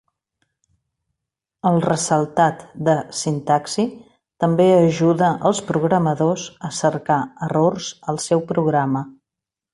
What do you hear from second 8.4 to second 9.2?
programa.